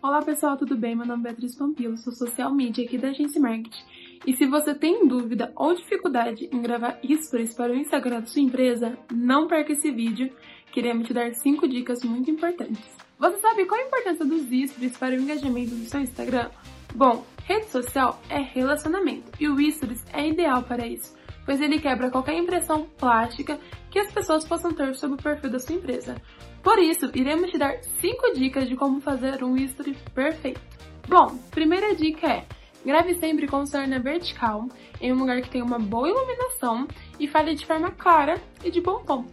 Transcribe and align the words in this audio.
Olá 0.00 0.22
pessoal, 0.22 0.56
tudo 0.56 0.76
bem? 0.76 0.94
Meu 0.94 1.04
nome 1.04 1.22
é 1.22 1.32
Beatriz 1.32 1.56
Pampilo, 1.56 1.96
sou 1.96 2.12
social 2.12 2.54
media 2.54 2.84
aqui 2.84 2.96
da 2.96 3.08
Agência 3.08 3.40
Marketing. 3.40 3.82
E 4.24 4.32
se 4.32 4.46
você 4.46 4.72
tem 4.72 5.08
dúvida 5.08 5.52
ou 5.56 5.74
dificuldade 5.74 6.48
em 6.52 6.62
gravar 6.62 7.00
stories 7.02 7.52
para 7.52 7.72
o 7.72 7.76
Instagram 7.76 8.20
da 8.20 8.26
sua 8.26 8.40
empresa, 8.40 8.96
não 9.12 9.48
perca 9.48 9.72
esse 9.72 9.90
vídeo, 9.90 10.30
queremos 10.70 11.08
te 11.08 11.12
dar 11.12 11.34
5 11.34 11.66
dicas 11.66 12.04
muito 12.04 12.30
importantes. 12.30 12.80
Você 13.18 13.38
sabe 13.38 13.66
qual 13.66 13.80
a 13.80 13.86
importância 13.86 14.24
dos 14.24 14.42
stories 14.42 14.96
para 14.96 15.16
o 15.16 15.20
engajamento 15.20 15.74
do 15.74 15.84
seu 15.84 16.00
Instagram? 16.00 16.48
Bom, 16.94 17.26
rede 17.42 17.66
social 17.66 18.22
é 18.30 18.38
relacionamento 18.38 19.32
e 19.40 19.48
o 19.48 19.72
stories 19.72 20.04
é 20.12 20.28
ideal 20.28 20.62
para 20.62 20.86
isso, 20.86 21.17
pois 21.48 21.62
ele 21.62 21.80
quebra 21.80 22.10
qualquer 22.10 22.36
impressão 22.36 22.86
plástica 22.98 23.58
que 23.90 23.98
as 23.98 24.12
pessoas 24.12 24.46
possam 24.46 24.70
ter 24.70 24.94
sobre 24.94 25.18
o 25.18 25.22
perfil 25.22 25.48
da 25.48 25.58
sua 25.58 25.76
empresa. 25.76 26.20
Por 26.62 26.78
isso, 26.78 27.10
iremos 27.14 27.50
te 27.50 27.56
dar 27.56 27.82
5 27.82 28.34
dicas 28.34 28.68
de 28.68 28.76
como 28.76 29.00
fazer 29.00 29.42
um 29.42 29.56
history 29.56 29.96
perfeito. 30.14 30.60
Bom, 31.08 31.38
primeira 31.50 31.94
dica 31.94 32.26
é 32.26 32.44
grave 32.84 33.14
sempre 33.14 33.46
com 33.46 33.64
cerne 33.64 33.98
vertical, 33.98 34.68
em 35.00 35.10
um 35.10 35.16
lugar 35.16 35.40
que 35.40 35.48
tenha 35.48 35.64
uma 35.64 35.78
boa 35.78 36.10
iluminação 36.10 36.86
e 37.18 37.26
fale 37.26 37.54
de 37.54 37.64
forma 37.64 37.92
clara 37.92 38.38
e 38.62 38.70
de 38.70 38.82
bom 38.82 39.02
tom. 39.04 39.24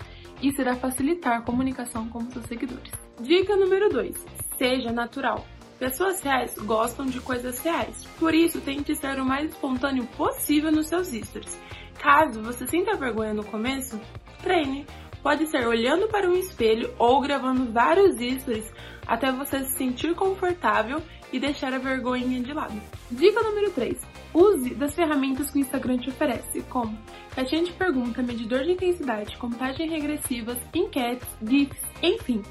Isso 0.42 0.62
irá 0.62 0.74
facilitar 0.74 1.40
a 1.40 1.42
comunicação 1.42 2.08
com 2.08 2.22
seus 2.32 2.46
seguidores. 2.46 2.94
Dica 3.20 3.58
número 3.58 3.90
2. 3.90 4.26
Seja 4.58 4.94
natural. 4.94 5.46
Pessoas 5.78 6.22
reais 6.22 6.56
gostam 6.60 7.06
de 7.06 7.20
coisas 7.20 7.60
reais, 7.60 8.06
por 8.18 8.34
isso 8.34 8.62
tente 8.62 8.96
ser 8.96 9.20
o 9.20 9.26
mais 9.26 9.52
espontâneo 9.52 10.08
possível 10.16 10.72
nos 10.72 10.88
seus 10.88 11.10
stories. 11.10 11.60
Caso 12.06 12.40
você 12.40 12.68
sinta 12.68 12.96
vergonha 12.96 13.34
no 13.34 13.44
começo, 13.44 14.00
treine. 14.44 14.86
Pode 15.24 15.48
ser 15.48 15.66
olhando 15.66 16.08
para 16.08 16.30
um 16.30 16.36
espelho 16.36 16.94
ou 17.00 17.20
gravando 17.20 17.72
vários 17.72 18.14
stories 18.14 18.72
até 19.08 19.32
você 19.32 19.66
se 19.66 19.76
sentir 19.76 20.14
confortável 20.14 21.02
e 21.34 21.40
deixar 21.40 21.74
a 21.74 21.80
vergonha 21.80 22.40
de 22.44 22.54
lado. 22.54 22.80
Dica 23.10 23.42
número 23.42 23.72
3. 23.72 24.00
Use 24.36 24.76
das 24.76 24.94
ferramentas 24.94 25.50
que 25.50 25.58
o 25.58 25.62
Instagram 25.62 25.98
te 25.98 26.10
oferece, 26.10 26.62
como 26.70 26.96
caixinha 27.34 27.64
de 27.64 27.74
pergunta, 27.74 28.22
medidor 28.22 28.64
de 28.64 28.74
intensidade, 28.74 29.36
contagem 29.38 29.90
regressivas, 29.90 30.60
enquetes, 30.76 31.28
GIFs, 31.42 31.82
enfim, 32.04 32.44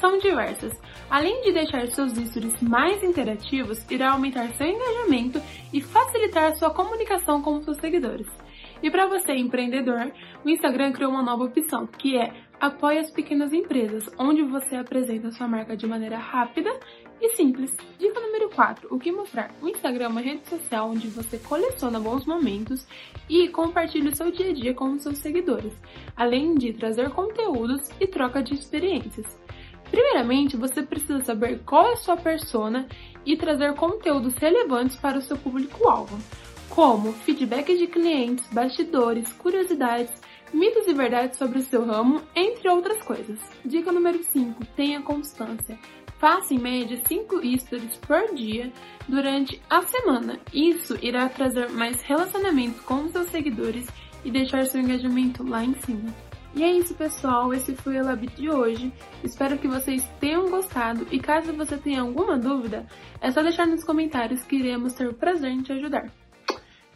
são 0.00 0.18
diversas. 0.18 0.72
Além 1.10 1.42
de 1.42 1.52
deixar 1.52 1.84
seus 1.88 2.12
stories 2.12 2.62
mais 2.62 3.02
interativos, 3.02 3.84
irá 3.90 4.12
aumentar 4.12 4.48
seu 4.50 4.68
engajamento 4.68 5.42
e 5.72 5.82
facilitar 5.82 6.56
sua 6.56 6.70
comunicação 6.70 7.42
com 7.42 7.60
seus 7.60 7.76
seguidores. 7.78 8.28
E 8.82 8.90
para 8.90 9.06
você, 9.06 9.34
empreendedor, 9.34 10.10
o 10.44 10.48
Instagram 10.48 10.92
criou 10.92 11.10
uma 11.10 11.22
nova 11.22 11.44
opção, 11.44 11.86
que 11.86 12.16
é 12.16 12.32
Apoie 12.58 12.98
as 12.98 13.10
Pequenas 13.10 13.52
Empresas, 13.52 14.08
onde 14.18 14.42
você 14.42 14.76
apresenta 14.76 15.30
sua 15.30 15.46
marca 15.46 15.76
de 15.76 15.86
maneira 15.86 16.16
rápida 16.16 16.70
e 17.20 17.36
simples. 17.36 17.76
Dica 17.98 18.18
número 18.20 18.48
4. 18.48 18.88
O 18.90 18.98
que 18.98 19.12
mostrar? 19.12 19.50
O 19.60 19.68
Instagram 19.68 20.06
é 20.06 20.08
uma 20.08 20.20
rede 20.22 20.48
social 20.48 20.90
onde 20.90 21.08
você 21.08 21.38
coleciona 21.38 22.00
bons 22.00 22.24
momentos 22.24 22.86
e 23.28 23.48
compartilha 23.48 24.10
o 24.10 24.16
seu 24.16 24.30
dia 24.30 24.50
a 24.50 24.54
dia 24.54 24.72
com 24.72 24.92
os 24.92 25.02
seus 25.02 25.18
seguidores, 25.18 25.74
além 26.16 26.54
de 26.54 26.72
trazer 26.72 27.10
conteúdos 27.10 27.86
e 28.00 28.06
troca 28.06 28.42
de 28.42 28.54
experiências. 28.54 29.26
Primeiramente, 29.90 30.56
você 30.56 30.82
precisa 30.82 31.20
saber 31.20 31.60
qual 31.66 31.88
é 31.88 31.92
a 31.92 31.96
sua 31.96 32.16
persona 32.16 32.86
e 33.26 33.36
trazer 33.36 33.74
conteúdos 33.74 34.34
relevantes 34.36 34.96
para 34.96 35.18
o 35.18 35.22
seu 35.22 35.36
público-alvo 35.36 36.16
como 36.70 37.12
feedback 37.12 37.76
de 37.76 37.86
clientes, 37.86 38.46
bastidores, 38.52 39.32
curiosidades, 39.34 40.12
mitos 40.52 40.86
e 40.86 40.94
verdades 40.94 41.38
sobre 41.38 41.58
o 41.58 41.62
seu 41.62 41.84
ramo, 41.84 42.22
entre 42.34 42.68
outras 42.68 43.02
coisas. 43.02 43.38
Dica 43.64 43.92
número 43.92 44.22
5: 44.22 44.64
tenha 44.76 45.02
constância. 45.02 45.78
Faça 46.18 46.52
em 46.52 46.58
média 46.58 47.00
5 47.06 47.40
stories 47.58 47.96
por 47.96 48.34
dia 48.34 48.70
durante 49.08 49.60
a 49.70 49.82
semana. 49.82 50.38
Isso 50.52 50.98
irá 51.02 51.28
trazer 51.28 51.70
mais 51.70 52.02
relacionamento 52.02 52.82
com 52.82 53.08
seus 53.08 53.28
seguidores 53.30 53.86
e 54.24 54.30
deixar 54.30 54.66
seu 54.66 54.80
engajamento 54.80 55.42
lá 55.42 55.64
em 55.64 55.74
cima. 55.80 56.14
E 56.54 56.62
é 56.62 56.72
isso, 56.72 56.94
pessoal. 56.94 57.54
Esse 57.54 57.74
foi 57.74 57.98
o 57.98 58.04
Lab 58.04 58.26
de 58.26 58.50
hoje. 58.50 58.92
Espero 59.24 59.56
que 59.56 59.68
vocês 59.68 60.06
tenham 60.20 60.50
gostado 60.50 61.06
e 61.10 61.18
caso 61.18 61.52
você 61.54 61.78
tenha 61.78 62.02
alguma 62.02 62.36
dúvida, 62.36 62.86
é 63.20 63.30
só 63.30 63.42
deixar 63.42 63.66
nos 63.66 63.84
comentários 63.84 64.44
que 64.44 64.56
iremos 64.56 64.92
ter 64.92 65.08
o 65.08 65.14
prazer 65.14 65.50
em 65.50 65.62
te 65.62 65.72
ajudar. 65.72 66.10